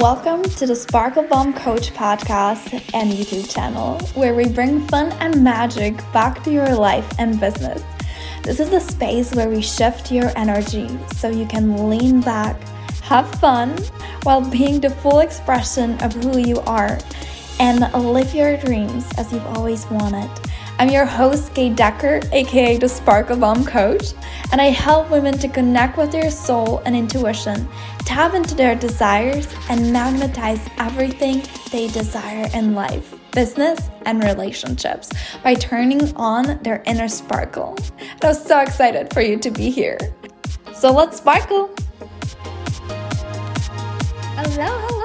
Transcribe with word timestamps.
Welcome 0.00 0.42
to 0.42 0.66
the 0.66 0.74
Sparkle 0.74 1.24
Bomb 1.24 1.52
Coach 1.52 1.92
podcast 1.92 2.72
and 2.94 3.12
YouTube 3.12 3.52
channel, 3.52 3.98
where 4.14 4.34
we 4.34 4.48
bring 4.48 4.80
fun 4.88 5.12
and 5.20 5.44
magic 5.44 5.94
back 6.10 6.42
to 6.44 6.50
your 6.50 6.74
life 6.74 7.06
and 7.18 7.38
business. 7.38 7.84
This 8.42 8.60
is 8.60 8.70
the 8.70 8.80
space 8.80 9.34
where 9.34 9.50
we 9.50 9.60
shift 9.60 10.10
your 10.10 10.32
energy 10.38 10.88
so 11.16 11.28
you 11.28 11.44
can 11.44 11.90
lean 11.90 12.22
back, 12.22 12.58
have 13.02 13.30
fun, 13.40 13.76
while 14.22 14.40
being 14.40 14.80
the 14.80 14.88
full 14.88 15.18
expression 15.18 16.02
of 16.02 16.14
who 16.14 16.38
you 16.38 16.60
are 16.60 16.98
and 17.58 17.80
live 17.92 18.34
your 18.34 18.56
dreams 18.56 19.06
as 19.18 19.30
you've 19.30 19.46
always 19.48 19.84
wanted. 19.90 20.30
I'm 20.80 20.88
your 20.88 21.04
host, 21.04 21.54
Kay 21.54 21.68
Decker, 21.68 22.22
aka 22.32 22.78
the 22.78 22.88
Sparkle 22.88 23.36
Bomb 23.36 23.66
Coach, 23.66 24.14
and 24.50 24.62
I 24.62 24.70
help 24.70 25.10
women 25.10 25.36
to 25.36 25.46
connect 25.46 25.98
with 25.98 26.10
their 26.10 26.30
soul 26.30 26.78
and 26.86 26.96
intuition, 26.96 27.68
tap 28.06 28.32
into 28.32 28.54
their 28.54 28.74
desires, 28.74 29.46
and 29.68 29.92
magnetize 29.92 30.66
everything 30.78 31.42
they 31.70 31.88
desire 31.88 32.48
in 32.54 32.74
life, 32.74 33.14
business, 33.32 33.90
and 34.06 34.24
relationships 34.24 35.10
by 35.44 35.52
turning 35.52 36.16
on 36.16 36.58
their 36.62 36.82
inner 36.86 37.08
sparkle. 37.08 37.76
And 37.98 38.24
I'm 38.24 38.34
so 38.34 38.60
excited 38.60 39.12
for 39.12 39.20
you 39.20 39.38
to 39.38 39.50
be 39.50 39.68
here. 39.68 39.98
So 40.72 40.90
let's 40.90 41.18
sparkle! 41.18 41.74
Hello 44.34 44.64
Hello, 44.64 44.99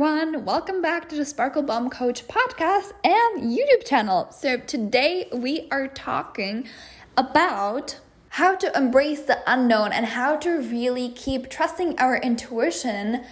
everyone. 0.00 0.44
Welcome 0.44 0.80
back 0.80 1.08
to 1.08 1.16
the 1.16 1.24
Sparkle 1.24 1.64
Bomb 1.64 1.90
Coach 1.90 2.28
podcast 2.28 2.92
and 3.02 3.42
YouTube 3.42 3.84
channel. 3.84 4.30
So, 4.30 4.56
today 4.58 5.26
we 5.32 5.66
are 5.72 5.88
talking 5.88 6.68
about 7.16 7.98
how 8.28 8.54
to 8.54 8.70
embrace 8.76 9.22
the 9.22 9.40
unknown 9.48 9.90
and 9.90 10.06
how 10.06 10.36
to 10.36 10.60
really 10.60 11.08
keep 11.08 11.50
trusting 11.50 11.98
our 11.98 12.16
intuition 12.16 13.24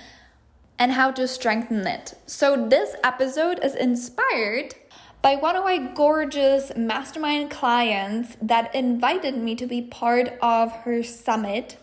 and 0.76 0.90
how 0.90 1.12
to 1.12 1.28
strengthen 1.28 1.86
it. 1.86 2.14
So, 2.26 2.66
this 2.68 2.96
episode 3.04 3.60
is 3.62 3.76
inspired 3.76 4.74
by 5.22 5.36
one 5.36 5.54
of 5.54 5.62
my 5.62 5.78
gorgeous 5.78 6.72
mastermind 6.76 7.52
clients 7.52 8.36
that 8.42 8.74
invited 8.74 9.36
me 9.36 9.54
to 9.54 9.68
be 9.68 9.82
part 9.82 10.36
of 10.42 10.72
her 10.78 11.04
summit 11.04 11.76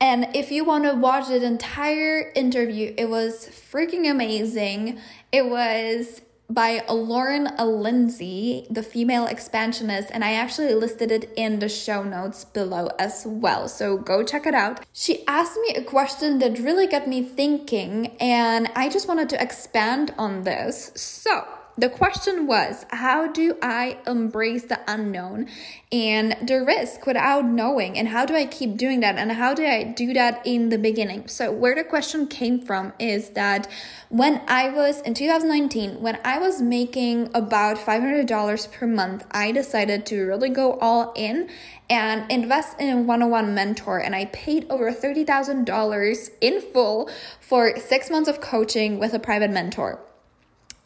and 0.00 0.28
if 0.34 0.50
you 0.50 0.64
want 0.64 0.84
to 0.84 0.94
watch 0.94 1.28
the 1.28 1.42
entire 1.44 2.30
interview, 2.34 2.94
it 2.96 3.08
was 3.08 3.48
freaking 3.48 4.10
amazing. 4.10 5.00
It 5.32 5.48
was 5.48 6.20
by 6.48 6.84
Lauren 6.88 7.50
Lindsay, 7.58 8.66
the 8.70 8.82
female 8.82 9.26
expansionist, 9.26 10.10
and 10.12 10.22
I 10.22 10.34
actually 10.34 10.74
listed 10.74 11.10
it 11.10 11.32
in 11.36 11.58
the 11.58 11.68
show 11.68 12.04
notes 12.04 12.44
below 12.44 12.88
as 12.98 13.24
well. 13.26 13.68
So 13.68 13.96
go 13.96 14.22
check 14.22 14.46
it 14.46 14.54
out. 14.54 14.84
She 14.92 15.26
asked 15.26 15.58
me 15.60 15.74
a 15.74 15.82
question 15.82 16.38
that 16.38 16.58
really 16.58 16.86
got 16.86 17.08
me 17.08 17.22
thinking, 17.22 18.16
and 18.20 18.70
I 18.76 18.88
just 18.88 19.08
wanted 19.08 19.28
to 19.30 19.42
expand 19.42 20.14
on 20.18 20.44
this. 20.44 20.92
So, 20.94 21.44
the 21.78 21.90
question 21.90 22.46
was 22.46 22.86
how 22.90 23.26
do 23.26 23.56
I 23.60 23.98
embrace 24.06 24.64
the 24.64 24.80
unknown 24.86 25.46
and 25.92 26.36
the 26.42 26.64
risk 26.64 27.06
without 27.06 27.44
knowing? 27.44 27.98
And 27.98 28.08
how 28.08 28.24
do 28.24 28.34
I 28.34 28.46
keep 28.46 28.76
doing 28.76 29.00
that? 29.00 29.16
And 29.16 29.30
how 29.32 29.52
do 29.52 29.64
I 29.64 29.82
do 29.82 30.14
that 30.14 30.40
in 30.46 30.70
the 30.70 30.78
beginning? 30.78 31.28
So, 31.28 31.52
where 31.52 31.74
the 31.74 31.84
question 31.84 32.26
came 32.28 32.60
from 32.60 32.94
is 32.98 33.30
that 33.30 33.68
when 34.08 34.40
I 34.48 34.70
was 34.70 35.02
in 35.02 35.12
2019, 35.12 36.00
when 36.00 36.18
I 36.24 36.38
was 36.38 36.62
making 36.62 37.30
about 37.34 37.76
$500 37.76 38.72
per 38.72 38.86
month, 38.86 39.26
I 39.30 39.52
decided 39.52 40.06
to 40.06 40.22
really 40.22 40.48
go 40.48 40.78
all 40.78 41.12
in 41.14 41.50
and 41.90 42.30
invest 42.30 42.80
in 42.80 42.88
a 42.88 43.02
one 43.02 43.22
on 43.22 43.30
one 43.30 43.54
mentor. 43.54 43.98
And 43.98 44.14
I 44.14 44.26
paid 44.26 44.66
over 44.70 44.90
$30,000 44.90 46.30
in 46.40 46.60
full 46.60 47.10
for 47.40 47.78
six 47.78 48.10
months 48.10 48.28
of 48.28 48.40
coaching 48.40 48.98
with 48.98 49.12
a 49.12 49.18
private 49.18 49.50
mentor 49.50 50.00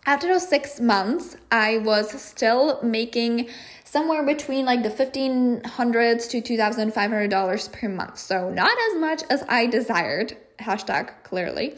after 0.07 0.29
those 0.29 0.49
six 0.49 0.81
months, 0.81 1.37
I 1.51 1.79
was 1.79 2.11
still 2.21 2.81
making 2.83 3.49
somewhere 3.85 4.25
between 4.25 4.65
like 4.65 4.83
the 4.83 4.91
fifteen 4.91 5.63
hundreds 5.65 6.29
to 6.29 6.41
two 6.41 6.57
thousand 6.57 6.93
five 6.95 7.11
hundred 7.11 7.31
dollars 7.31 7.69
per 7.69 7.89
month. 7.89 8.19
So 8.19 8.51
not 8.51 8.77
as 8.91 9.01
much 9.01 9.23
as 9.31 9.45
I 9.49 9.67
desired. 9.67 10.37
Hashtag 10.59 11.11
clearly, 11.23 11.77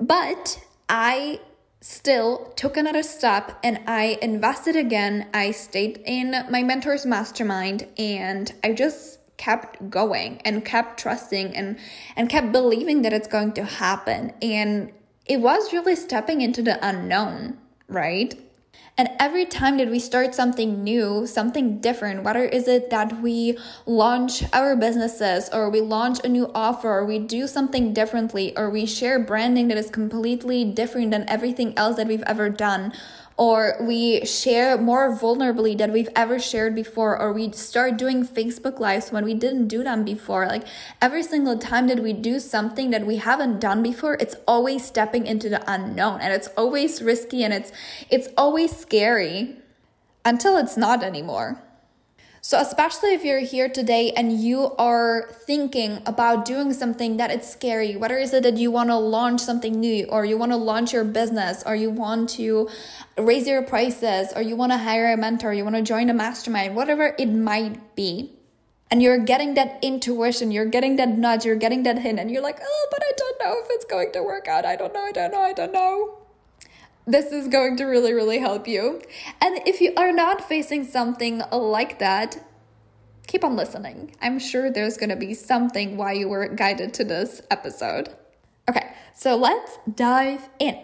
but 0.00 0.58
I 0.88 1.40
still 1.80 2.52
took 2.56 2.76
another 2.76 3.02
step 3.02 3.58
and 3.62 3.80
I 3.86 4.18
invested 4.22 4.76
again. 4.76 5.28
I 5.32 5.52
stayed 5.52 6.02
in 6.04 6.30
my 6.50 6.62
mentor's 6.62 7.06
mastermind 7.06 7.86
and 7.98 8.52
I 8.64 8.72
just 8.72 9.18
kept 9.36 9.88
going 9.88 10.40
and 10.44 10.64
kept 10.64 10.98
trusting 10.98 11.54
and 11.54 11.78
and 12.16 12.28
kept 12.28 12.50
believing 12.50 13.02
that 13.02 13.12
it's 13.12 13.28
going 13.28 13.52
to 13.52 13.64
happen 13.64 14.32
and 14.42 14.90
it 15.28 15.40
was 15.40 15.72
really 15.72 15.94
stepping 15.94 16.40
into 16.40 16.62
the 16.62 16.78
unknown, 16.86 17.58
right? 17.86 18.34
And 18.96 19.10
every 19.20 19.44
time 19.44 19.76
that 19.76 19.88
we 19.88 20.00
start 20.00 20.34
something 20.34 20.82
new, 20.82 21.24
something 21.24 21.78
different, 21.78 22.24
whether 22.24 22.42
is 22.44 22.66
it 22.66 22.90
that 22.90 23.22
we 23.22 23.56
launch 23.86 24.42
our 24.52 24.74
businesses 24.74 25.48
or 25.52 25.70
we 25.70 25.80
launch 25.80 26.18
a 26.24 26.28
new 26.28 26.50
offer 26.52 26.88
or 26.88 27.04
we 27.04 27.20
do 27.20 27.46
something 27.46 27.92
differently 27.92 28.56
or 28.56 28.70
we 28.70 28.86
share 28.86 29.20
branding 29.20 29.68
that 29.68 29.78
is 29.78 29.88
completely 29.88 30.64
different 30.64 31.12
than 31.12 31.28
everything 31.28 31.78
else 31.78 31.96
that 31.96 32.08
we've 32.08 32.24
ever 32.24 32.50
done 32.50 32.92
or 33.38 33.76
we 33.80 34.26
share 34.26 34.76
more 34.76 35.14
vulnerably 35.14 35.78
than 35.78 35.92
we've 35.92 36.08
ever 36.16 36.40
shared 36.40 36.74
before, 36.74 37.16
or 37.16 37.32
we 37.32 37.52
start 37.52 37.96
doing 37.96 38.26
Facebook 38.26 38.80
Lives 38.80 39.12
when 39.12 39.24
we 39.24 39.32
didn't 39.32 39.68
do 39.68 39.84
them 39.84 40.04
before. 40.04 40.46
Like 40.46 40.66
every 41.00 41.22
single 41.22 41.56
time 41.56 41.86
that 41.86 42.00
we 42.00 42.12
do 42.12 42.40
something 42.40 42.90
that 42.90 43.06
we 43.06 43.16
haven't 43.18 43.60
done 43.60 43.80
before, 43.80 44.14
it's 44.14 44.34
always 44.48 44.84
stepping 44.84 45.24
into 45.24 45.48
the 45.48 45.62
unknown 45.70 46.20
and 46.20 46.32
it's 46.32 46.48
always 46.56 47.00
risky 47.00 47.44
and 47.44 47.54
it's 47.54 47.70
it's 48.10 48.28
always 48.36 48.76
scary 48.76 49.56
until 50.24 50.56
it's 50.56 50.76
not 50.76 51.04
anymore. 51.04 51.62
So, 52.48 52.58
especially 52.58 53.12
if 53.12 53.26
you're 53.26 53.40
here 53.40 53.68
today 53.68 54.10
and 54.12 54.32
you 54.32 54.74
are 54.78 55.28
thinking 55.32 56.00
about 56.06 56.46
doing 56.46 56.72
something 56.72 57.18
that 57.18 57.30
it's 57.30 57.46
scary, 57.46 57.94
whether 57.94 58.16
is 58.16 58.32
it 58.32 58.42
that 58.44 58.56
you 58.56 58.70
want 58.70 58.88
to 58.88 58.96
launch 58.96 59.42
something 59.42 59.78
new 59.78 60.06
or 60.06 60.24
you 60.24 60.38
want 60.38 60.52
to 60.52 60.56
launch 60.56 60.94
your 60.94 61.04
business 61.04 61.62
or 61.66 61.76
you 61.76 61.90
want 61.90 62.30
to 62.30 62.70
raise 63.18 63.46
your 63.46 63.60
prices 63.60 64.32
or 64.34 64.40
you 64.40 64.56
want 64.56 64.72
to 64.72 64.78
hire 64.78 65.12
a 65.12 65.16
mentor, 65.18 65.52
you 65.52 65.62
want 65.62 65.76
to 65.76 65.82
join 65.82 66.08
a 66.08 66.14
mastermind, 66.14 66.74
whatever 66.74 67.14
it 67.18 67.26
might 67.26 67.94
be. 67.94 68.32
And 68.90 69.02
you're 69.02 69.18
getting 69.18 69.52
that 69.52 69.78
intuition, 69.82 70.50
you're 70.50 70.64
getting 70.64 70.96
that 70.96 71.18
nudge, 71.18 71.44
you're 71.44 71.54
getting 71.54 71.82
that 71.82 71.98
hint, 71.98 72.18
and 72.18 72.30
you're 72.30 72.40
like, 72.40 72.60
oh, 72.62 72.88
but 72.90 73.02
I 73.02 73.12
don't 73.14 73.40
know 73.44 73.56
if 73.62 73.66
it's 73.72 73.84
going 73.84 74.12
to 74.12 74.22
work 74.22 74.48
out. 74.48 74.64
I 74.64 74.74
don't 74.74 74.94
know, 74.94 75.02
I 75.02 75.12
don't 75.12 75.32
know, 75.32 75.42
I 75.42 75.52
don't 75.52 75.72
know 75.74 76.27
this 77.08 77.32
is 77.32 77.48
going 77.48 77.76
to 77.78 77.84
really, 77.84 78.12
really 78.12 78.38
help 78.38 78.68
you. 78.68 79.00
And 79.40 79.66
if 79.66 79.80
you 79.80 79.94
are 79.96 80.12
not 80.12 80.46
facing 80.46 80.84
something 80.84 81.42
like 81.50 81.98
that, 82.00 82.46
keep 83.26 83.44
on 83.44 83.56
listening. 83.56 84.14
I'm 84.20 84.38
sure 84.38 84.70
there's 84.70 84.98
going 84.98 85.08
to 85.08 85.16
be 85.16 85.32
something 85.32 85.96
why 85.96 86.12
you 86.12 86.28
were 86.28 86.48
guided 86.48 86.92
to 86.94 87.04
this 87.04 87.40
episode. 87.50 88.10
Okay, 88.68 88.92
so 89.14 89.36
let's 89.36 89.78
dive 89.94 90.50
in. 90.58 90.78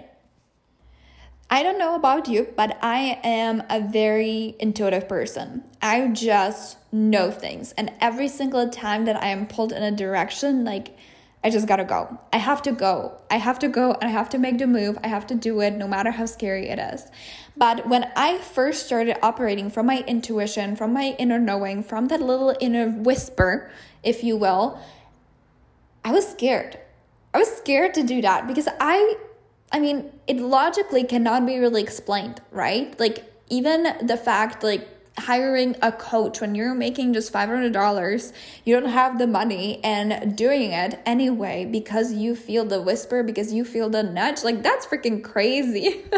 I 1.51 1.63
don't 1.63 1.79
know 1.79 1.95
about 1.95 2.27
you, 2.27 2.49
but 2.57 2.79
I 2.83 3.21
am 3.23 3.63
a 3.69 3.81
very 3.81 4.57
intuitive 4.59 5.07
person. 5.07 5.63
I 5.83 6.09
just 6.09 6.79
know 6.91 7.31
things. 7.31 7.73
And 7.73 7.93
every 8.01 8.29
single 8.29 8.71
time 8.71 9.05
that 9.05 9.23
I 9.23 9.27
am 9.27 9.47
pulled 9.47 9.73
in 9.73 9.83
a 9.83 9.95
direction, 9.95 10.65
like 10.65 10.97
I 11.45 11.51
just 11.51 11.69
gotta 11.69 11.85
go. 11.85 12.19
I 12.33 12.39
have 12.39 12.63
to 12.63 12.73
go. 12.73 13.21
I 13.31 13.37
have 13.37 13.59
to 13.59 13.69
go 13.69 13.93
and 13.93 14.05
I 14.05 14.09
have 14.09 14.31
to 14.31 14.39
make 14.39 14.57
the 14.57 14.67
move. 14.67 14.99
I 15.05 15.09
have 15.09 15.27
to 15.27 15.35
do 15.35 15.61
it 15.61 15.75
no 15.75 15.87
matter 15.87 16.11
how 16.11 16.25
scary 16.25 16.71
it 16.71 16.79
is. 16.79 17.05
But 17.55 17.87
when 17.87 18.11
I 18.17 18.39
first 18.39 18.87
started 18.87 19.19
operating 19.23 19.69
from 19.69 19.85
my 19.85 20.03
intuition, 20.07 20.75
from 20.75 20.95
my 20.95 21.15
inner 21.19 21.39
knowing, 21.39 21.83
from 21.83 22.09
that 22.09 22.23
little 22.23 22.57
inner 22.61 22.89
whisper, 22.89 23.71
if 24.03 24.25
you 24.25 24.39
will, 24.39 24.81
I 26.03 26.13
was 26.13 26.27
scared. 26.27 26.79
I 27.35 27.39
was 27.39 27.55
scared 27.55 27.93
to 27.95 28.03
do 28.03 28.23
that 28.23 28.47
because 28.47 28.69
I 28.81 29.17
I 29.71 29.81
mean, 29.81 30.13
it 30.27 30.39
logically 30.39 31.05
cannot 31.05 31.45
be 31.47 31.59
really 31.59 31.83
explained, 31.83 32.41
right? 32.53 32.99
Like 32.99 33.31
even 33.51 33.89
the 34.01 34.17
fact 34.17 34.63
like 34.63 34.89
hiring 35.19 35.77
a 35.81 35.93
coach 35.93 36.41
when 36.41 36.55
you're 36.55 36.75
making 36.75 37.13
just 37.13 37.33
$500 37.33 38.33
you 38.65 38.79
don't 38.81 38.91
have 38.91 39.19
the 39.19 39.27
money 39.27 39.83
and 39.85 40.37
doing 40.37 40.73
it 40.73 41.01
anyway 41.07 41.65
because 41.65 42.13
you 42.13 42.35
feel 42.35 42.65
the 42.65 42.83
whisper 42.83 43.23
because 43.23 43.53
you 43.53 43.65
feel 43.65 43.89
the 43.89 44.03
nudge. 44.03 44.43
Like 44.43 44.63
that's 44.63 44.87
freaking 44.87 45.23
crazy. 45.23 46.05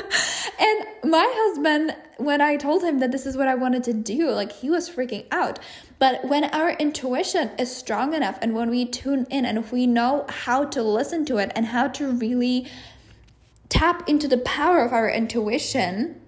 And 0.59 1.11
my 1.11 1.31
husband 1.37 1.95
when 2.17 2.41
i 2.41 2.57
told 2.57 2.83
him 2.83 3.01
that 3.01 3.13
this 3.13 3.27
is 3.27 3.37
what 3.37 3.47
i 3.47 3.55
wanted 3.55 3.85
to 3.85 3.93
do 3.93 4.31
like 4.31 4.51
he 4.53 4.71
was 4.71 4.89
freaking 4.89 5.27
out. 5.31 5.59
But 5.99 6.25
when 6.25 6.45
our 6.45 6.71
intuition 6.71 7.51
is 7.59 7.75
strong 7.75 8.15
enough 8.15 8.39
and 8.41 8.55
when 8.55 8.71
we 8.71 8.87
tune 8.87 9.27
in 9.31 9.45
and 9.45 9.59
if 9.59 9.73
we 9.73 9.87
know 9.87 10.25
how 10.29 10.65
to 10.65 10.83
listen 10.83 11.25
to 11.27 11.37
it 11.39 11.53
and 11.55 11.67
how 11.67 11.89
to 11.89 12.11
really 12.11 12.67
tap 13.69 14.09
into 14.09 14.29
the 14.29 14.39
power 14.39 14.81
of 14.81 14.93
our 14.93 15.11
intuition 15.11 16.21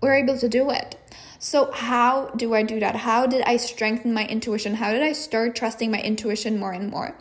we're 0.00 0.14
able 0.14 0.38
to 0.38 0.48
do 0.48 0.70
it 0.70 0.96
so, 1.42 1.72
how 1.72 2.26
do 2.36 2.52
I 2.52 2.62
do 2.62 2.78
that? 2.80 2.96
How 2.96 3.26
did 3.26 3.40
I 3.46 3.56
strengthen 3.56 4.12
my 4.12 4.26
intuition? 4.26 4.74
How 4.74 4.92
did 4.92 5.02
I 5.02 5.12
start 5.12 5.56
trusting 5.56 5.90
my 5.90 5.98
intuition 5.98 6.58
more 6.58 6.72
and 6.72 6.90
more? 6.90 7.16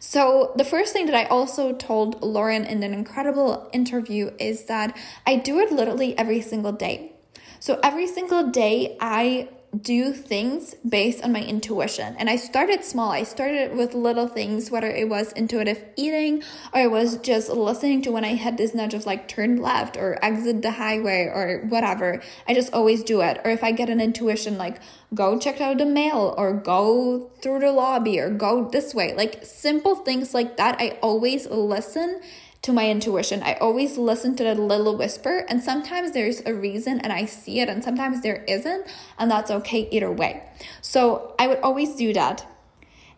So, 0.00 0.52
the 0.56 0.64
first 0.64 0.92
thing 0.92 1.06
that 1.06 1.14
I 1.14 1.26
also 1.26 1.72
told 1.72 2.20
Lauren 2.20 2.64
in 2.64 2.82
an 2.82 2.92
incredible 2.92 3.70
interview 3.72 4.32
is 4.40 4.64
that 4.64 4.96
I 5.24 5.36
do 5.36 5.60
it 5.60 5.70
literally 5.70 6.18
every 6.18 6.40
single 6.40 6.72
day. 6.72 7.12
So, 7.60 7.78
every 7.80 8.08
single 8.08 8.50
day, 8.50 8.96
I 9.00 9.48
do 9.78 10.12
things 10.12 10.74
based 10.88 11.22
on 11.22 11.32
my 11.32 11.42
intuition. 11.42 12.16
And 12.18 12.28
I 12.28 12.36
started 12.36 12.84
small. 12.84 13.12
I 13.12 13.22
started 13.22 13.76
with 13.76 13.94
little 13.94 14.26
things, 14.26 14.70
whether 14.70 14.88
it 14.88 15.08
was 15.08 15.32
intuitive 15.32 15.84
eating 15.96 16.42
or 16.74 16.80
it 16.80 16.90
was 16.90 17.18
just 17.18 17.48
listening 17.50 18.02
to 18.02 18.10
when 18.10 18.24
I 18.24 18.34
had 18.34 18.56
this 18.56 18.74
nudge 18.74 18.94
of 18.94 19.06
like 19.06 19.28
turn 19.28 19.58
left 19.58 19.96
or 19.96 20.18
exit 20.22 20.62
the 20.62 20.72
highway 20.72 21.30
or 21.32 21.64
whatever. 21.68 22.20
I 22.48 22.54
just 22.54 22.72
always 22.72 23.04
do 23.04 23.20
it. 23.20 23.40
Or 23.44 23.50
if 23.50 23.62
I 23.62 23.70
get 23.70 23.88
an 23.88 24.00
intuition 24.00 24.58
like 24.58 24.80
go 25.14 25.38
check 25.38 25.60
out 25.60 25.78
the 25.78 25.86
mail 25.86 26.34
or 26.36 26.52
go 26.52 27.30
through 27.40 27.60
the 27.60 27.72
lobby 27.72 28.18
or 28.18 28.30
go 28.30 28.68
this 28.68 28.92
way, 28.92 29.14
like 29.14 29.44
simple 29.44 29.94
things 29.94 30.34
like 30.34 30.56
that, 30.56 30.80
I 30.80 30.98
always 31.00 31.46
listen 31.46 32.20
to 32.62 32.72
my 32.72 32.90
intuition. 32.90 33.42
I 33.42 33.54
always 33.54 33.96
listen 33.96 34.36
to 34.36 34.44
that 34.44 34.58
little 34.58 34.96
whisper, 34.96 35.46
and 35.48 35.62
sometimes 35.62 36.12
there's 36.12 36.42
a 36.44 36.54
reason 36.54 37.00
and 37.00 37.12
I 37.12 37.24
see 37.24 37.60
it, 37.60 37.68
and 37.68 37.82
sometimes 37.82 38.22
there 38.22 38.44
isn't, 38.46 38.86
and 39.18 39.30
that's 39.30 39.50
okay 39.50 39.88
either 39.90 40.10
way. 40.10 40.42
So 40.82 41.34
I 41.38 41.46
would 41.46 41.60
always 41.60 41.94
do 41.96 42.12
that. 42.12 42.46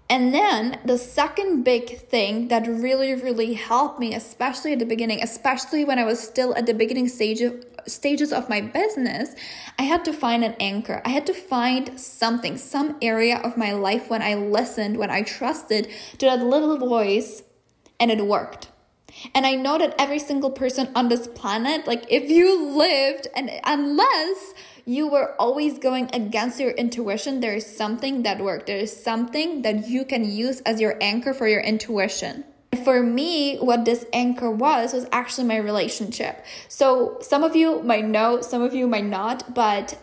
And 0.09 0.35
then 0.35 0.79
the 0.85 0.99
second 0.99 1.63
big 1.63 1.99
thing 1.99 2.49
that 2.49 2.67
really, 2.67 3.15
really 3.15 3.55
helped 3.55 3.99
me, 3.99 4.15
especially 4.15 4.75
at 4.75 4.79
the 4.79 4.85
beginning, 4.85 5.23
especially 5.23 5.85
when 5.85 5.99
I 5.99 6.05
was 6.05 6.21
still 6.21 6.55
at 6.55 6.67
the 6.67 6.75
beginning 6.75 7.09
stage 7.09 7.41
of, 7.41 7.65
stages 7.87 8.33
of 8.33 8.49
my 8.49 8.61
business, 8.61 9.35
I 9.79 9.85
had 9.85 10.05
to 10.05 10.13
find 10.13 10.45
an 10.45 10.55
anchor. 10.61 11.01
I 11.05 11.09
had 11.09 11.27
to 11.27 11.35
find 11.35 11.99
something, 11.99 12.59
some 12.59 12.97
area 13.01 13.39
of 13.39 13.57
my 13.57 13.73
life 13.73 14.11
when 14.11 14.23
I 14.23 14.35
listened, 14.35 14.99
when 14.99 15.11
I 15.11 15.23
trusted 15.23 15.89
to 16.19 16.27
that 16.27 16.45
little 16.45 16.77
voice, 16.77 17.43
and 17.99 18.11
it 18.11 18.25
worked. 18.25 18.69
And 19.35 19.47
I 19.47 19.55
know 19.55 19.79
that 19.79 19.95
every 19.99 20.19
single 20.19 20.51
person 20.51 20.89
on 20.95 21.09
this 21.09 21.27
planet, 21.27 21.87
like 21.87 22.05
if 22.09 22.31
you 22.31 22.65
lived 22.65 23.29
and 23.35 23.51
unless 23.65 24.55
you 24.85 25.09
were 25.09 25.35
always 25.39 25.79
going 25.79 26.11
against 26.13 26.59
your 26.59 26.73
intuition, 26.73 27.41
there 27.41 27.55
is 27.55 27.65
something 27.65 28.23
that 28.23 28.41
worked. 28.41 28.67
There 28.67 28.79
is 28.79 28.95
something 28.95 29.63
that 29.63 29.89
you 29.89 30.05
can 30.05 30.25
use 30.25 30.61
as 30.63 30.81
your 30.81 30.97
anchor 31.01 31.33
for 31.33 31.47
your 31.47 31.61
intuition. 31.61 32.45
For 32.85 33.03
me, 33.03 33.59
what 33.59 33.85
this 33.85 34.07
anchor 34.13 34.51
was 34.51 34.93
was 34.93 35.07
actually 35.13 35.47
my 35.47 35.59
relationship. 35.59 36.45
So, 36.69 37.19
some 37.21 37.45
of 37.45 37.55
you 37.55 37.83
might 37.83 38.07
know, 38.07 38.41
some 38.41 38.63
of 38.63 38.75
you 38.75 38.89
might 38.89 39.05
not, 39.05 39.55
but 39.55 39.99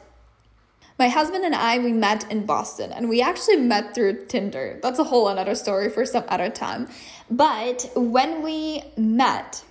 my 0.99 1.07
husband 1.07 1.45
and 1.45 1.55
I, 1.55 1.79
we 1.79 1.93
met 1.93 2.29
in 2.29 2.45
Boston 2.45 2.91
and 2.91 3.07
we 3.07 3.21
actually 3.21 3.55
met 3.55 3.95
through 3.95 4.25
Tinder. 4.25 4.79
That's 4.83 4.99
a 4.99 5.05
whole 5.05 5.29
another 5.29 5.55
story 5.55 5.89
for 5.89 6.05
some 6.05 6.25
other 6.27 6.49
time. 6.49 6.89
But 7.31 7.89
when 7.95 8.43
we 8.43 8.83
met, 8.97 9.63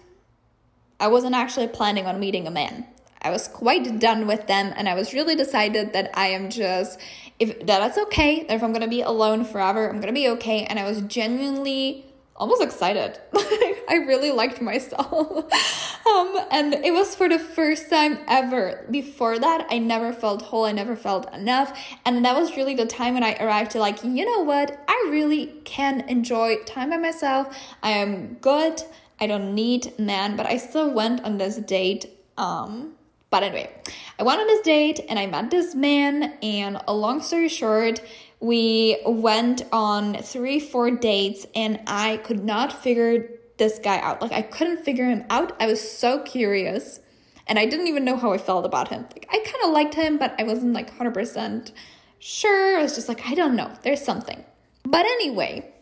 I 0.99 1.09
wasn't 1.09 1.35
actually 1.35 1.69
planning 1.69 2.07
on 2.07 2.19
meeting 2.19 2.47
a 2.47 2.51
man. 2.51 2.87
I 3.21 3.31
was 3.31 3.47
quite 3.47 4.01
done 4.01 4.27
with 4.27 4.47
them 4.47 4.73
and 4.75 4.89
I 4.89 4.95
was 4.95 5.13
really 5.13 5.35
decided 5.35 5.93
that 5.93 6.11
I 6.15 6.29
am 6.29 6.49
just 6.49 6.99
if 7.39 7.65
that's 7.65 7.99
okay, 7.99 8.45
that 8.45 8.55
if 8.55 8.63
I'm 8.63 8.73
gonna 8.73 8.89
be 8.89 9.03
alone 9.03 9.45
forever, 9.45 9.89
I'm 9.89 10.01
gonna 10.01 10.13
be 10.13 10.29
okay. 10.31 10.65
And 10.65 10.79
I 10.79 10.85
was 10.85 11.03
genuinely 11.03 12.07
almost 12.39 12.63
excited. 12.63 13.19
I 13.35 14.05
really 14.07 14.31
liked 14.31 14.63
myself. 14.63 15.13
um, 16.07 16.39
and 16.51 16.75
it 16.75 16.93
was 16.93 17.15
for 17.15 17.29
the 17.29 17.39
first 17.39 17.91
time 17.91 18.19
ever. 18.29 18.87
Before 18.91 19.39
that, 19.39 19.67
I 19.71 19.79
never 19.79 20.13
felt 20.13 20.43
whole, 20.43 20.65
I 20.65 20.73
never 20.73 20.97
felt 20.97 21.33
enough. 21.35 21.79
And 22.05 22.25
that 22.25 22.37
was 22.37 22.57
really 22.57 22.75
the 22.75 22.87
time 22.87 23.15
when 23.15 23.25
I 23.25 23.35
arrived 23.41 23.73
to, 23.73 23.79
like, 23.79 24.03
you 24.03 24.25
know 24.25 24.45
what? 24.45 24.83
I 24.89 25.09
really 25.11 25.47
can 25.65 26.01
enjoy 26.09 26.63
time 26.65 26.91
by 26.91 26.97
myself. 26.97 27.57
I 27.83 27.91
am 27.91 28.35
good. 28.35 28.83
I 29.21 29.27
don't 29.27 29.55
need 29.55 29.99
man, 29.99 30.37
but 30.37 30.47
I 30.47 30.57
still 30.59 30.93
went 30.93 31.25
on 31.25 31.39
this 31.39 31.57
date. 31.57 32.07
Um, 32.37 32.95
but 33.31 33.43
anyway, 33.43 33.71
I 34.19 34.23
went 34.23 34.41
on 34.41 34.47
this 34.47 34.63
date 34.63 35.01
and 35.09 35.19
I 35.19 35.27
met 35.27 35.51
this 35.51 35.75
man, 35.75 36.35
and 36.43 36.81
a 36.87 36.95
long 36.95 37.21
story 37.21 37.49
short, 37.49 38.01
we 38.41 38.99
went 39.05 39.63
on 39.73 40.15
three, 40.23 40.61
four 40.61 40.91
dates, 40.91 41.47
and 41.55 41.81
I 41.87 42.19
could 42.19 42.45
not 42.45 42.73
figure 42.73 43.31
this 43.57 43.79
guy 43.79 43.99
out. 43.99 44.23
Like, 44.23 44.33
I 44.33 44.43
couldn't 44.43 44.85
figure 44.85 45.05
him 45.05 45.25
out. 45.29 45.57
I 45.61 45.67
was 45.67 45.81
so 45.81 46.21
curious, 46.21 47.01
and 47.47 47.59
I 47.59 47.67
didn't 47.67 47.89
even 47.89 48.05
know 48.05 48.17
how 48.17 48.33
I 48.33 48.39
felt 48.39 48.65
about 48.65 48.89
him. 48.89 49.03
Like, 49.03 49.27
I 49.31 49.39
kind 49.39 49.65
of 49.65 49.71
liked 49.71 49.95
him, 49.95 50.19
but 50.19 50.35
I 50.39 50.45
wasn't 50.45 50.73
like 50.73 50.97
100% 50.97 51.73
sure. 52.21 52.79
I 52.79 52.83
was 52.83 52.95
just 52.95 53.09
like, 53.09 53.27
I 53.27 53.35
don't 53.35 53.57
know. 53.57 53.73
There's 53.83 54.03
something. 54.03 54.45
But 54.85 55.05
anyway, 55.05 55.73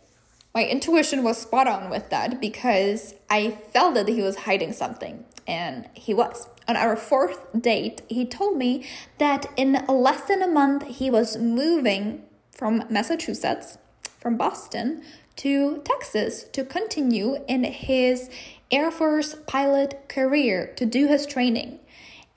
my 0.55 0.65
intuition 0.65 1.23
was 1.23 1.37
spot 1.37 1.67
on 1.67 1.91
with 1.91 2.09
that 2.09 2.41
because 2.41 3.15
I 3.29 3.51
felt 3.51 3.95
that 3.95 4.09
he 4.09 4.23
was 4.23 4.37
hiding 4.37 4.73
something, 4.73 5.25
and 5.47 5.89
he 5.93 6.15
was. 6.15 6.49
On 6.69 6.77
our 6.77 6.97
fourth 6.97 7.47
date, 7.61 8.03
he 8.09 8.27
told 8.27 8.57
me 8.57 8.85
that 9.19 9.47
in 9.57 9.85
less 9.89 10.23
than 10.23 10.43
a 10.43 10.49
month 10.49 10.85
he 10.89 11.11
was 11.11 11.37
moving 11.37 12.25
from 12.57 12.85
Massachusetts, 12.89 13.79
from 14.19 14.37
Boston 14.37 15.03
to 15.37 15.83
Texas 15.85 16.45
to 16.45 16.65
continue 16.65 17.37
in 17.47 17.65
his 17.65 18.31
Air 18.71 18.91
Force 18.91 19.37
pilot 19.47 20.09
career 20.09 20.73
to 20.77 20.87
do 20.87 21.07
his 21.07 21.27
training. 21.27 21.79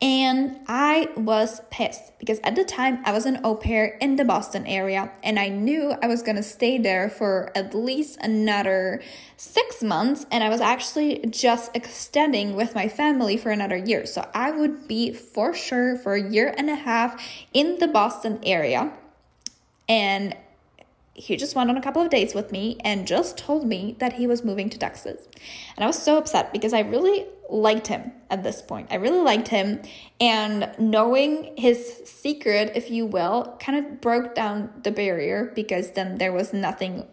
And 0.01 0.59
I 0.67 1.09
was 1.17 1.61
pissed 1.71 2.17
because 2.19 2.39
at 2.43 2.55
the 2.55 2.63
time 2.63 2.99
I 3.05 3.11
was 3.11 3.25
an 3.25 3.41
au 3.43 3.55
pair 3.55 3.97
in 3.99 4.15
the 4.15 4.23
Boston 4.23 4.65
area 4.65 5.11
and 5.23 5.37
I 5.37 5.49
knew 5.49 5.93
I 6.01 6.07
was 6.07 6.23
gonna 6.23 6.43
stay 6.43 6.77
there 6.77 7.09
for 7.09 7.51
at 7.53 7.75
least 7.75 8.17
another 8.21 9.01
six 9.35 9.83
months. 9.83 10.25
And 10.31 10.41
I 10.41 10.47
was 10.47 10.61
actually 10.61 11.25
just 11.29 11.75
extending 11.75 12.55
with 12.55 12.75
my 12.75 12.87
family 12.87 13.35
for 13.35 13.51
another 13.51 13.75
year. 13.75 14.05
So 14.05 14.25
I 14.33 14.51
would 14.51 14.87
be 14.87 15.11
for 15.11 15.53
sure 15.53 15.97
for 15.97 16.13
a 16.13 16.29
year 16.29 16.53
and 16.57 16.69
a 16.69 16.75
half 16.75 17.21
in 17.53 17.79
the 17.79 17.87
Boston 17.87 18.39
area 18.43 18.93
and 19.89 20.37
he 21.19 21.35
just 21.35 21.53
went 21.53 21.69
on 21.69 21.75
a 21.75 21.81
couple 21.81 22.01
of 22.01 22.09
dates 22.09 22.33
with 22.33 22.51
me 22.51 22.77
and 22.85 23.05
just 23.05 23.37
told 23.37 23.67
me 23.67 23.97
that 23.99 24.13
he 24.13 24.25
was 24.25 24.45
moving 24.45 24.69
to 24.69 24.77
Texas. 24.77 25.27
And 25.75 25.83
I 25.83 25.87
was 25.87 26.01
so 26.01 26.17
upset 26.17 26.53
because 26.53 26.71
I 26.71 26.79
really 26.79 27.25
liked 27.49 27.87
him 27.87 28.13
at 28.29 28.41
this 28.41 28.61
point. 28.61 28.87
I 28.89 28.95
really 28.95 29.19
liked 29.19 29.49
him. 29.49 29.81
And 30.21 30.71
knowing 30.79 31.53
his 31.57 32.01
secret, 32.05 32.71
if 32.75 32.89
you 32.89 33.05
will, 33.05 33.57
kind 33.59 33.77
of 33.77 33.99
broke 33.99 34.33
down 34.33 34.69
the 34.83 34.91
barrier 34.91 35.51
because 35.55 35.91
then 35.91 36.19
there 36.19 36.31
was 36.31 36.53
nothing 36.53 37.05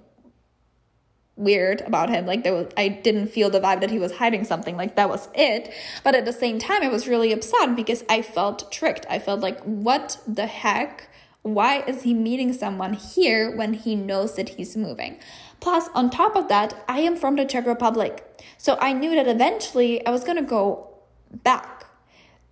weird 1.35 1.83
about 1.83 2.09
him 2.09 2.25
like 2.25 2.45
there 2.45 2.55
was 2.55 2.67
i 2.79 2.89
didn't 2.89 3.27
feel 3.27 3.50
the 3.50 3.61
vibe 3.61 3.83
that 3.83 3.91
he 3.91 3.99
was 3.99 4.11
hiding 4.17 4.43
something 4.43 4.75
like 4.75 4.97
that 4.97 5.07
was 5.07 5.29
it 5.35 5.71
but 6.03 6.15
at 6.15 6.25
the 6.25 6.33
same 6.33 6.59
time 6.59 6.83
i 6.83 6.89
was 6.89 7.07
really 7.07 7.31
upset 7.31 7.77
because 7.77 8.03
i 8.09 8.23
felt 8.23 8.73
tricked 8.73 9.05
i 9.11 9.19
felt 9.19 9.41
like 9.41 9.61
what 9.65 10.19
the 10.27 10.47
heck 10.47 11.11
why 11.55 11.83
is 11.83 12.03
he 12.03 12.15
meeting 12.15 12.53
someone 12.53 12.95
here 12.95 13.55
when 13.55 13.75
he 13.75 13.95
knows 13.95 14.35
that 14.37 14.50
he's 14.50 14.76
moving? 14.76 15.19
Plus, 15.61 15.88
on 15.95 16.11
top 16.11 16.37
of 16.37 16.49
that, 16.49 16.75
I 16.88 17.00
am 17.00 17.17
from 17.17 17.37
the 17.37 17.45
Czech 17.45 17.67
Republic. 17.67 18.25
So 18.59 18.76
I 18.81 18.93
knew 18.93 19.15
that 19.15 19.29
eventually 19.29 20.05
I 20.07 20.11
was 20.11 20.25
going 20.25 20.37
to 20.37 20.43
go 20.43 20.91
back. 21.33 21.85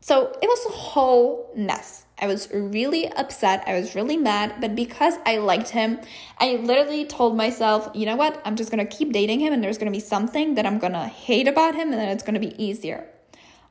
So 0.00 0.36
it 0.42 0.46
was 0.46 0.66
a 0.66 0.76
whole 0.76 1.50
mess. 1.56 2.04
I 2.18 2.26
was 2.26 2.48
really 2.52 3.10
upset. 3.12 3.64
I 3.66 3.74
was 3.74 3.94
really 3.94 4.16
mad. 4.16 4.54
But 4.60 4.76
because 4.76 5.14
I 5.26 5.38
liked 5.38 5.70
him, 5.70 5.98
I 6.38 6.56
literally 6.56 7.04
told 7.04 7.36
myself, 7.36 7.90
you 7.94 8.06
know 8.06 8.16
what? 8.16 8.40
I'm 8.44 8.54
just 8.54 8.70
going 8.70 8.86
to 8.86 8.96
keep 8.96 9.12
dating 9.12 9.40
him, 9.40 9.52
and 9.52 9.64
there's 9.64 9.78
going 9.78 9.90
to 9.90 9.96
be 9.96 10.00
something 10.00 10.54
that 10.54 10.66
I'm 10.66 10.78
going 10.78 10.92
to 10.92 11.06
hate 11.06 11.48
about 11.48 11.74
him, 11.74 11.90
and 11.90 12.00
then 12.00 12.08
it's 12.10 12.22
going 12.22 12.34
to 12.34 12.40
be 12.40 12.54
easier. 12.62 13.06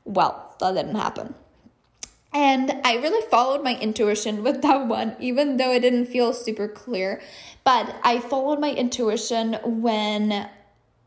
Well, 0.04 0.54
that 0.60 0.74
didn't 0.74 0.96
happen. 0.96 1.34
And 2.34 2.80
I 2.84 2.96
really 2.96 3.24
followed 3.30 3.62
my 3.62 3.78
intuition 3.78 4.42
with 4.42 4.60
that 4.62 4.88
one, 4.88 5.16
even 5.20 5.56
though 5.56 5.72
it 5.72 5.80
didn't 5.80 6.06
feel 6.06 6.32
super 6.32 6.66
clear. 6.66 7.22
But 7.62 7.94
I 8.02 8.18
followed 8.18 8.58
my 8.58 8.72
intuition 8.72 9.54
when 9.64 10.50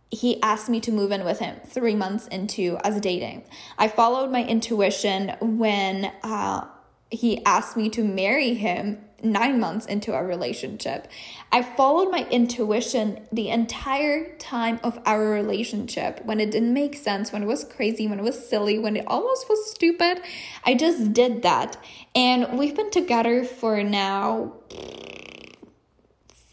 he 0.09 0.41
asked 0.41 0.69
me 0.69 0.79
to 0.79 0.91
move 0.91 1.11
in 1.11 1.25
with 1.25 1.39
him 1.39 1.57
three 1.65 1.95
months 1.95 2.27
into 2.27 2.77
us 2.77 3.01
dating. 3.01 3.43
I 3.77 3.89
followed 3.89 4.31
my 4.31 4.43
intuition 4.45 5.35
when 5.41 6.05
uh, 6.23 6.65
he 7.09 7.43
asked 7.45 7.77
me 7.77 7.89
to 7.89 8.03
marry 8.03 8.53
him 8.53 8.99
nine 9.23 9.59
months 9.59 9.85
into 9.85 10.13
our 10.13 10.25
relationship. 10.25 11.07
I 11.51 11.63
followed 11.63 12.11
my 12.11 12.27
intuition 12.29 13.27
the 13.31 13.49
entire 13.49 14.35
time 14.37 14.79
of 14.83 14.99
our 15.05 15.29
relationship 15.29 16.23
when 16.25 16.39
it 16.39 16.51
didn't 16.51 16.73
make 16.73 16.95
sense, 16.95 17.31
when 17.31 17.41
it 17.41 17.47
was 17.47 17.63
crazy, 17.63 18.07
when 18.07 18.19
it 18.19 18.23
was 18.23 18.47
silly, 18.47 18.77
when 18.77 18.95
it 18.95 19.05
almost 19.07 19.49
was 19.49 19.71
stupid. 19.71 20.21
I 20.65 20.75
just 20.75 21.13
did 21.13 21.41
that. 21.41 21.77
And 22.13 22.59
we've 22.59 22.75
been 22.75 22.91
together 22.91 23.43
for 23.43 23.81
now 23.83 24.53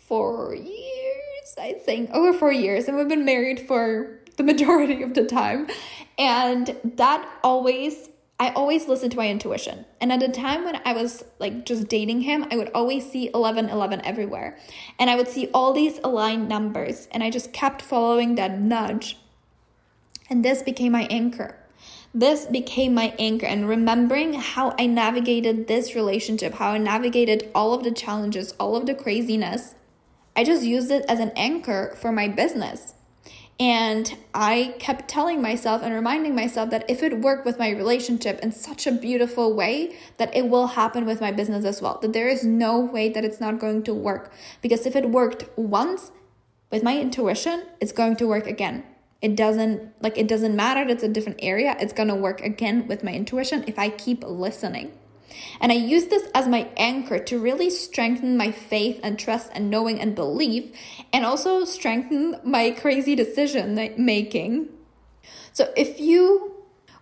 four 0.07 0.55
years, 0.55 1.55
I 1.59 1.75
think, 1.75 2.11
over 2.13 2.33
four 2.33 2.53
years. 2.53 2.89
And 2.89 2.97
we've 2.97 3.09
been 3.09 3.25
married 3.25 3.61
for 3.61 4.21
the 4.37 4.43
majority 4.43 5.03
of 5.03 5.15
the 5.15 5.25
time. 5.25 5.69
And 6.19 6.77
that 6.97 7.29
always 7.43 8.09
I 8.39 8.51
always 8.51 8.89
listened 8.89 9.13
to 9.13 9.17
my 9.17 9.29
intuition. 9.29 9.85
And 10.01 10.13
at 10.13 10.21
the 10.21 10.29
time 10.29 10.65
when 10.65 10.81
I 10.85 10.93
was 10.93 11.25
like 11.39 11.65
just 11.65 11.89
dating 11.89 12.23
him, 12.23 12.47
I 12.51 12.57
would 12.57 12.71
always 12.75 13.09
see 13.09 13.31
11 13.33 13.69
11 13.69 14.01
everywhere. 14.05 14.59
And 14.99 15.09
I 15.09 15.17
would 15.17 15.29
see 15.29 15.49
all 15.55 15.73
these 15.73 16.01
aligned 16.03 16.49
numbers. 16.49 17.07
And 17.13 17.23
I 17.23 17.31
just 17.31 17.53
kept 17.53 17.81
following 17.81 18.35
that 18.35 18.61
nudge. 18.61 19.19
And 20.29 20.45
this 20.45 20.63
became 20.63 20.93
my 20.93 21.07
anchor. 21.11 21.57
This 22.13 22.47
became 22.47 22.95
my 22.95 23.15
anchor. 23.19 23.47
And 23.47 23.69
remembering 23.69 24.35
how 24.35 24.75
I 24.79 24.87
navigated 24.87 25.69
this 25.69 25.95
relationship, 25.95 26.55
how 26.55 26.73
I 26.73 26.79
navigated 26.79 27.51
all 27.55 27.73
of 27.73 27.85
the 27.85 27.93
challenges, 27.93 28.53
all 28.59 28.75
of 28.75 28.87
the 28.87 28.95
craziness, 28.95 29.75
I 30.37 30.43
just 30.43 30.65
used 30.65 30.91
it 30.91 31.05
as 31.09 31.21
an 31.21 31.31
anchor 31.37 31.95
for 32.01 32.11
my 32.11 32.27
business. 32.27 32.95
And 33.61 34.17
I 34.35 34.75
kept 34.81 35.09
telling 35.09 35.41
myself 35.41 35.83
and 35.83 35.95
reminding 35.95 36.35
myself 36.35 36.71
that 36.71 36.85
if 36.91 37.05
it 37.05 37.21
worked 37.21 37.47
with 37.47 37.59
my 37.59 37.71
relationship 37.71 38.41
in 38.41 38.51
such 38.51 38.87
a 38.87 38.93
beautiful 38.93 39.55
way, 39.55 39.97
that 40.17 40.35
it 40.35 40.49
will 40.49 40.69
happen 40.69 41.07
with 41.07 41.21
my 41.21 41.31
business 41.31 41.65
as 41.65 41.81
well. 41.81 41.99
That 42.03 42.13
there 42.13 42.29
is 42.29 42.45
no 42.45 42.81
way 42.81 43.09
that 43.11 43.25
it's 43.25 43.41
not 43.41 43.61
going 43.61 43.85
to 43.85 43.95
work. 43.95 44.33
Because 44.61 44.87
if 44.87 44.97
it 44.97 45.11
worked 45.11 45.45
once 45.57 46.11
with 46.73 46.83
my 46.83 46.99
intuition, 46.99 47.65
it's 47.81 47.93
going 47.93 48.17
to 48.17 48.27
work 48.27 48.49
again. 48.49 48.83
It 49.23 49.37
doesn't 49.37 49.93
like 50.03 50.19
it 50.19 50.27
doesn't 50.29 50.55
matter, 50.55 50.91
it's 50.91 51.05
a 51.05 51.09
different 51.09 51.39
area. 51.41 51.77
It's 51.79 51.93
going 51.93 52.09
to 52.09 52.15
work 52.15 52.41
again 52.41 52.89
with 52.89 53.05
my 53.05 53.13
intuition 53.13 53.65
if 53.69 53.79
I 53.79 53.89
keep 53.89 54.25
listening. 54.25 54.93
And 55.61 55.73
I 55.73 55.77
use 55.77 56.07
this 56.07 56.29
as 56.35 56.49
my 56.49 56.69
anchor 56.77 57.19
to 57.19 57.39
really 57.39 57.71
strengthen 57.71 58.37
my 58.37 58.51
faith 58.51 59.01
and 59.03 59.19
trust 59.19 59.51
and 59.55 59.71
knowing 59.71 60.01
and 60.01 60.15
belief, 60.15 60.73
and 61.13 61.25
also 61.25 61.65
strengthen 61.65 62.37
my 62.45 62.71
crazy 62.71 63.15
decision 63.15 63.75
making. 63.97 64.69
So 65.53 65.73
if 65.77 66.01
you 66.01 66.51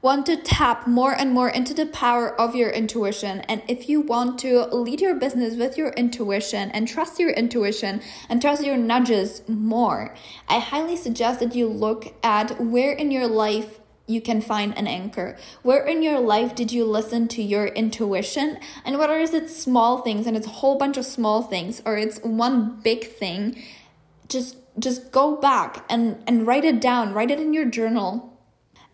want 0.02 0.26
to 0.26 0.36
tap 0.36 0.88
more 0.88 1.12
and 1.12 1.32
more 1.32 1.48
into 1.48 1.72
the 1.72 1.86
power 1.86 2.38
of 2.40 2.56
your 2.56 2.70
intuition, 2.70 3.40
and 3.42 3.62
if 3.68 3.88
you 3.88 4.00
want 4.00 4.38
to 4.40 4.64
lead 4.74 5.00
your 5.00 5.14
business 5.14 5.54
with 5.54 5.78
your 5.78 5.90
intuition 5.90 6.70
and 6.72 6.88
trust 6.88 7.20
your 7.20 7.30
intuition 7.30 8.02
and 8.28 8.42
trust 8.42 8.64
your 8.64 8.76
nudges 8.76 9.42
more, 9.48 10.12
I 10.48 10.58
highly 10.58 10.96
suggest 10.96 11.38
that 11.38 11.54
you 11.54 11.68
look 11.68 12.12
at 12.24 12.60
where 12.60 12.92
in 12.92 13.12
your 13.12 13.28
life 13.28 13.78
you 14.12 14.20
can 14.20 14.40
find 14.40 14.76
an 14.76 14.86
anchor. 14.86 15.36
Where 15.62 15.84
in 15.84 16.02
your 16.02 16.20
life 16.20 16.54
did 16.54 16.70
you 16.72 16.84
listen 16.84 17.28
to 17.28 17.42
your 17.42 17.66
intuition? 17.66 18.58
And 18.84 18.98
whether 18.98 19.18
is 19.18 19.34
it 19.34 19.50
small 19.50 20.02
things 20.02 20.26
and 20.26 20.36
it's 20.36 20.46
a 20.46 20.50
whole 20.60 20.78
bunch 20.78 20.96
of 20.96 21.04
small 21.04 21.42
things 21.42 21.82
or 21.84 21.96
it's 21.96 22.18
one 22.20 22.80
big 22.82 23.06
thing, 23.06 23.62
just 24.28 24.56
just 24.78 25.12
go 25.12 25.36
back 25.36 25.84
and 25.88 26.22
and 26.26 26.46
write 26.46 26.64
it 26.64 26.80
down, 26.80 27.12
write 27.12 27.30
it 27.30 27.40
in 27.40 27.52
your 27.52 27.66
journal 27.66 28.32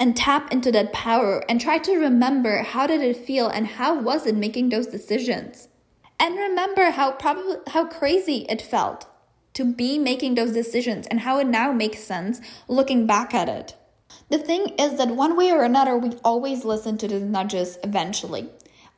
and 0.00 0.16
tap 0.16 0.52
into 0.52 0.70
that 0.72 0.92
power 0.92 1.44
and 1.48 1.60
try 1.60 1.78
to 1.78 1.96
remember 1.96 2.62
how 2.62 2.86
did 2.86 3.00
it 3.00 3.16
feel 3.16 3.48
and 3.48 3.66
how 3.66 4.00
was 4.00 4.26
it 4.26 4.36
making 4.36 4.68
those 4.68 4.86
decisions? 4.86 5.68
And 6.20 6.36
remember 6.36 6.90
how 6.90 7.12
probably 7.12 7.56
how 7.68 7.86
crazy 7.86 8.46
it 8.48 8.62
felt 8.62 9.06
to 9.54 9.64
be 9.64 9.98
making 9.98 10.34
those 10.34 10.52
decisions 10.52 11.06
and 11.08 11.20
how 11.20 11.38
it 11.38 11.46
now 11.46 11.72
makes 11.72 12.00
sense 12.00 12.40
looking 12.68 13.06
back 13.06 13.34
at 13.34 13.48
it. 13.48 13.74
The 14.28 14.38
thing 14.38 14.74
is 14.78 14.98
that 14.98 15.08
one 15.08 15.36
way 15.36 15.50
or 15.50 15.62
another, 15.62 15.96
we 15.96 16.12
always 16.22 16.64
listen 16.64 16.98
to 16.98 17.08
the 17.08 17.20
nudges 17.20 17.78
eventually. 17.82 18.48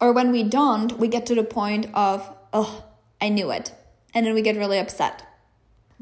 Or 0.01 0.13
when 0.13 0.33
we 0.33 0.43
don't, 0.43 0.99
we 0.99 1.09
get 1.09 1.27
to 1.27 1.35
the 1.35 1.45
point 1.45 1.87
of, 1.95 2.29
oh, 2.53 2.85
I 3.21 3.29
knew 3.29 3.51
it. 3.51 3.73
And 4.13 4.27
then 4.27 4.35
we 4.35 4.43
get 4.43 4.57
really 4.57 4.79
upset. 4.79 5.23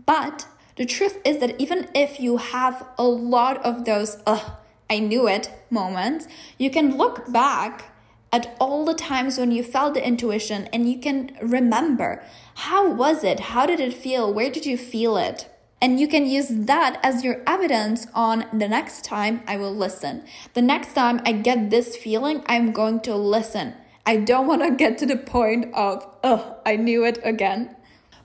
But 0.07 0.47
the 0.77 0.87
truth 0.87 1.19
is 1.25 1.39
that 1.39 1.61
even 1.61 1.89
if 1.95 2.21
you 2.21 2.37
have 2.39 2.87
a 2.97 3.05
lot 3.05 3.63
of 3.65 3.85
those, 3.85 4.17
oh, 4.27 4.59
I 4.89 5.01
knew 5.01 5.29
it 5.29 5.51
moments, 5.71 6.27
you 6.57 6.71
can 6.71 6.97
look 6.97 7.31
back 7.31 7.93
at 8.33 8.57
all 8.61 8.85
the 8.85 8.95
times 8.95 9.39
when 9.39 9.51
you 9.51 9.63
felt 9.63 9.95
the 9.95 10.07
intuition 10.07 10.69
and 10.73 10.89
you 10.89 10.99
can 10.99 11.37
remember 11.43 12.23
how 12.55 12.91
was 12.91 13.25
it? 13.25 13.41
How 13.41 13.67
did 13.67 13.81
it 13.81 13.95
feel? 13.95 14.33
Where 14.33 14.51
did 14.51 14.67
you 14.67 14.77
feel 14.77 15.17
it? 15.17 15.49
And 15.81 16.01
you 16.01 16.09
can 16.09 16.27
use 16.27 16.49
that 16.49 16.99
as 17.03 17.23
your 17.23 17.41
evidence 17.47 18.09
on 18.13 18.47
the 18.53 18.69
next 18.69 19.05
time 19.05 19.43
I 19.47 19.57
will 19.57 19.75
listen. 19.75 20.25
The 20.55 20.63
next 20.63 20.95
time 20.95 21.21
I 21.25 21.33
get 21.33 21.71
this 21.71 21.97
feeling, 21.97 22.43
I'm 22.47 22.73
going 22.73 23.01
to 23.01 23.15
listen. 23.15 23.75
I 24.05 24.17
don't 24.17 24.47
want 24.47 24.63
to 24.63 24.71
get 24.77 24.99
to 24.99 25.07
the 25.07 25.17
point 25.17 25.73
of, 25.75 26.05
oh, 26.25 26.57
I 26.67 26.77
knew 26.77 27.05
it 27.05 27.19
again. 27.23 27.77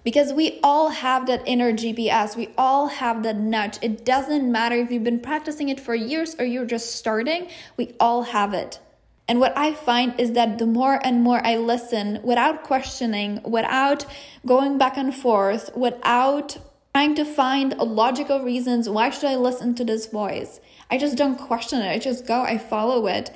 Because 0.03 0.33
we 0.33 0.59
all 0.63 0.89
have 0.89 1.27
that 1.27 1.43
inner 1.45 1.71
GPS, 1.71 2.35
we 2.35 2.49
all 2.57 2.87
have 2.87 3.23
that 3.23 3.37
nudge. 3.37 3.77
It 3.81 4.03
doesn't 4.03 4.51
matter 4.51 4.75
if 4.75 4.91
you've 4.91 5.03
been 5.03 5.21
practicing 5.21 5.69
it 5.69 5.79
for 5.79 5.95
years 5.95 6.35
or 6.37 6.45
you're 6.45 6.65
just 6.65 6.95
starting, 6.95 7.47
we 7.77 7.95
all 7.99 8.23
have 8.23 8.53
it. 8.53 8.79
And 9.27 9.39
what 9.39 9.57
I 9.57 9.73
find 9.73 10.19
is 10.19 10.33
that 10.33 10.57
the 10.57 10.65
more 10.65 10.99
and 11.05 11.23
more 11.23 11.45
I 11.45 11.55
listen 11.55 12.19
without 12.23 12.63
questioning, 12.63 13.39
without 13.43 14.05
going 14.45 14.77
back 14.77 14.97
and 14.97 15.15
forth, 15.15 15.69
without 15.77 16.57
trying 16.93 17.15
to 17.15 17.25
find 17.25 17.75
logical 17.77 18.41
reasons 18.41 18.87
why 18.87 19.09
should 19.09 19.25
I 19.25 19.35
listen 19.35 19.73
to 19.75 19.83
this 19.83 20.05
voice. 20.07 20.59
I 20.91 20.97
just 20.99 21.17
don't 21.17 21.37
question 21.37 21.81
it. 21.81 21.89
I 21.89 21.97
just 21.97 22.27
go, 22.27 22.41
I 22.41 22.57
follow 22.59 23.07
it. 23.07 23.31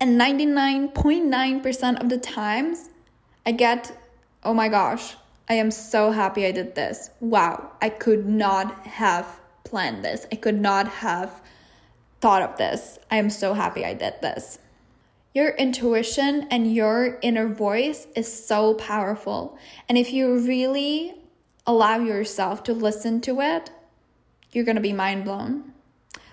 And 0.00 0.20
99.9% 0.20 2.00
of 2.00 2.08
the 2.10 2.18
times 2.18 2.90
I 3.46 3.52
get, 3.52 3.92
"Oh 4.44 4.52
my 4.52 4.68
gosh, 4.68 5.16
I 5.48 5.54
am 5.54 5.70
so 5.70 6.10
happy 6.10 6.44
I 6.46 6.52
did 6.52 6.74
this. 6.74 7.10
Wow, 7.20 7.70
I 7.80 7.88
could 7.88 8.26
not 8.26 8.86
have 8.86 9.40
planned 9.64 10.04
this. 10.04 10.26
I 10.30 10.36
could 10.36 10.60
not 10.60 10.86
have 10.88 11.40
thought 12.20 12.42
of 12.42 12.56
this. 12.58 12.98
I 13.10 13.16
am 13.16 13.30
so 13.30 13.54
happy 13.54 13.84
I 13.84 13.94
did 13.94 14.14
this." 14.20 14.58
Your 15.32 15.50
intuition 15.50 16.46
and 16.50 16.74
your 16.74 17.18
inner 17.22 17.48
voice 17.48 18.06
is 18.14 18.30
so 18.46 18.74
powerful. 18.74 19.56
And 19.88 19.96
if 19.96 20.12
you 20.12 20.38
really 20.38 21.19
allow 21.66 21.98
yourself 21.98 22.62
to 22.64 22.72
listen 22.72 23.20
to 23.22 23.40
it, 23.40 23.70
you're 24.52 24.64
going 24.64 24.76
to 24.76 24.82
be 24.82 24.92
mind 24.92 25.24
blown. 25.24 25.72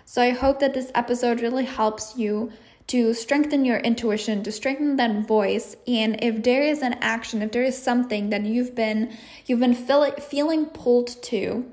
So 0.05 0.21
I 0.21 0.31
hope 0.31 0.59
that 0.59 0.73
this 0.73 0.91
episode 0.95 1.41
really 1.41 1.65
helps 1.65 2.17
you 2.17 2.51
to 2.87 3.13
strengthen 3.13 3.65
your 3.65 3.79
intuition, 3.79 4.43
to 4.43 4.51
strengthen 4.51 4.95
that 4.95 5.27
voice, 5.27 5.75
and 5.85 6.23
if 6.23 6.43
there 6.43 6.63
is 6.63 6.81
an 6.81 6.93
action, 7.01 7.41
if 7.41 7.51
there 7.51 7.63
is 7.63 7.77
something 7.77 8.29
that 8.29 8.45
you've 8.45 8.73
been 8.73 9.11
you've 9.45 9.59
been 9.59 9.73
feel, 9.73 10.09
feeling 10.11 10.65
pulled 10.67 11.21
to, 11.23 11.69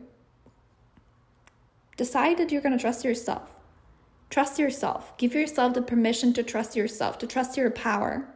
decide 1.97 2.39
that 2.39 2.51
you're 2.51 2.61
going 2.61 2.77
to 2.77 2.83
trust 2.83 3.05
yourself. 3.05 3.49
Trust 4.29 4.59
yourself. 4.59 5.17
Give 5.17 5.33
yourself 5.35 5.75
the 5.75 5.83
permission 5.83 6.33
to 6.33 6.43
trust 6.43 6.75
yourself, 6.75 7.19
to 7.19 7.27
trust 7.29 7.57
your 7.57 7.71
power. 7.71 8.27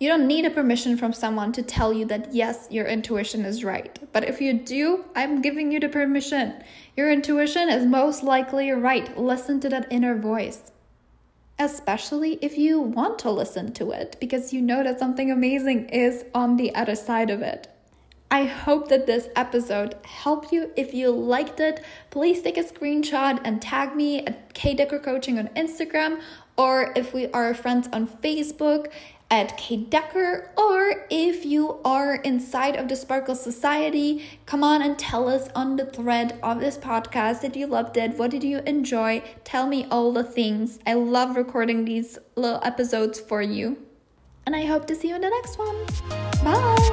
You 0.00 0.08
don't 0.08 0.28
need 0.28 0.44
a 0.44 0.50
permission 0.50 0.96
from 0.96 1.12
someone 1.12 1.50
to 1.52 1.62
tell 1.62 1.92
you 1.92 2.04
that 2.06 2.32
yes, 2.32 2.68
your 2.70 2.86
intuition 2.86 3.44
is 3.44 3.64
right. 3.64 3.98
But 4.12 4.24
if 4.24 4.40
you 4.40 4.52
do, 4.52 5.04
I'm 5.16 5.42
giving 5.42 5.72
you 5.72 5.80
the 5.80 5.88
permission. 5.88 6.62
Your 6.96 7.10
intuition 7.10 7.68
is 7.68 7.84
most 7.84 8.22
likely 8.22 8.70
right. 8.70 9.18
Listen 9.18 9.58
to 9.60 9.68
that 9.70 9.88
inner 9.90 10.16
voice. 10.16 10.70
Especially 11.58 12.38
if 12.40 12.56
you 12.56 12.80
want 12.80 13.18
to 13.20 13.30
listen 13.32 13.72
to 13.72 13.90
it 13.90 14.16
because 14.20 14.52
you 14.52 14.62
know 14.62 14.84
that 14.84 15.00
something 15.00 15.32
amazing 15.32 15.88
is 15.88 16.24
on 16.32 16.56
the 16.56 16.72
other 16.76 16.94
side 16.94 17.30
of 17.30 17.42
it. 17.42 17.66
I 18.30 18.44
hope 18.44 18.88
that 18.90 19.06
this 19.06 19.28
episode 19.34 19.96
helped 20.04 20.52
you. 20.52 20.70
If 20.76 20.94
you 20.94 21.10
liked 21.10 21.60
it, 21.60 21.82
please 22.10 22.42
take 22.42 22.58
a 22.58 22.62
screenshot 22.62 23.40
and 23.42 23.60
tag 23.60 23.96
me 23.96 24.24
at 24.24 24.52
K 24.54 24.74
Decker 24.74 24.98
Coaching 24.98 25.38
on 25.38 25.48
Instagram, 25.56 26.20
or 26.56 26.92
if 26.94 27.14
we 27.14 27.28
are 27.28 27.54
friends 27.54 27.88
on 27.92 28.06
Facebook, 28.06 28.92
at 29.30 29.56
Kate 29.58 29.90
Decker, 29.90 30.50
or 30.56 31.06
if 31.10 31.44
you 31.44 31.80
are 31.84 32.14
inside 32.16 32.76
of 32.76 32.88
the 32.88 32.96
Sparkle 32.96 33.34
Society, 33.34 34.24
come 34.46 34.64
on 34.64 34.80
and 34.80 34.98
tell 34.98 35.28
us 35.28 35.48
on 35.54 35.76
the 35.76 35.84
thread 35.84 36.38
of 36.42 36.60
this 36.60 36.78
podcast 36.78 37.42
that 37.42 37.54
you 37.54 37.66
loved 37.66 37.96
it. 37.96 38.16
What 38.16 38.30
did 38.30 38.42
you 38.42 38.58
enjoy? 38.60 39.22
Tell 39.44 39.66
me 39.66 39.86
all 39.90 40.12
the 40.12 40.24
things. 40.24 40.78
I 40.86 40.94
love 40.94 41.36
recording 41.36 41.84
these 41.84 42.18
little 42.36 42.60
episodes 42.62 43.20
for 43.20 43.42
you. 43.42 43.76
And 44.46 44.56
I 44.56 44.64
hope 44.64 44.86
to 44.86 44.94
see 44.94 45.08
you 45.08 45.14
in 45.14 45.20
the 45.20 45.28
next 45.28 45.58
one. 45.58 45.76
Bye. 46.42 46.87